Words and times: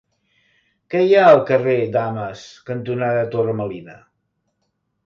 Què 0.93 1.01
hi 1.09 1.13
ha 1.17 1.25
al 1.33 1.43
carrer 1.51 1.75
Dames 1.99 2.47
cantonada 2.71 3.31
Torre 3.37 3.57
Melina? 3.63 4.01